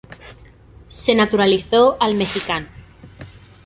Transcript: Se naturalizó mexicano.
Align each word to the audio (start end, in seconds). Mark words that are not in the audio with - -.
Se 0.87 1.13
naturalizó 1.13 1.95
mexicano. 2.15 2.65